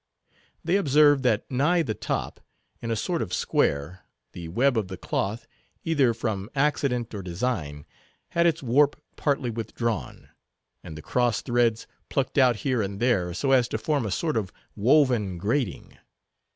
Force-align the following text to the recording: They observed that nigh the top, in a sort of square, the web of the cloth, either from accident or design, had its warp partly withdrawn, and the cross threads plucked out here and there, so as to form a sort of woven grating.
They 0.63 0.77
observed 0.77 1.21
that 1.25 1.45
nigh 1.51 1.83
the 1.83 1.93
top, 1.93 2.39
in 2.81 2.89
a 2.89 2.95
sort 2.95 3.21
of 3.21 3.31
square, 3.35 3.99
the 4.31 4.47
web 4.47 4.75
of 4.75 4.87
the 4.87 4.97
cloth, 4.97 5.45
either 5.83 6.11
from 6.15 6.49
accident 6.55 7.13
or 7.13 7.21
design, 7.21 7.85
had 8.29 8.47
its 8.47 8.63
warp 8.63 8.99
partly 9.15 9.51
withdrawn, 9.51 10.29
and 10.83 10.97
the 10.97 11.03
cross 11.03 11.43
threads 11.43 11.85
plucked 12.09 12.39
out 12.39 12.55
here 12.65 12.81
and 12.81 12.99
there, 12.99 13.31
so 13.35 13.51
as 13.51 13.67
to 13.67 13.77
form 13.77 14.07
a 14.07 14.09
sort 14.09 14.37
of 14.37 14.51
woven 14.75 15.37
grating. 15.37 15.95